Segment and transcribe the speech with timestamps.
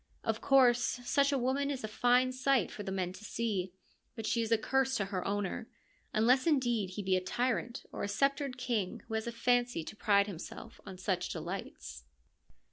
[0.23, 3.71] Of course, such a woman is a fine sight for the men to see,
[4.15, 5.69] but she is a curse to her owner,
[6.11, 10.25] unless indeed he be a tyrant or sceptred king who has a fancy to pride
[10.25, 12.03] himself on such delights.